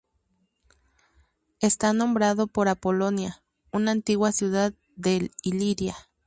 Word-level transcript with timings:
Está 1.59 1.93
nombrado 1.93 2.47
por 2.47 2.67
Apolonia, 2.69 3.43
una 3.71 3.91
antigua 3.91 4.31
ciudad 4.31 4.73
de 4.95 5.29
Iliria. 5.43 5.95